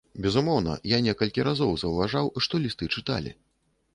Безумоўна, 0.25 0.77
я 0.91 0.99
некалькі 1.07 1.43
разоў 1.49 1.75
заўважаў, 1.83 2.31
што 2.45 2.61
лісты 2.63 2.91
чыталі. 2.95 3.31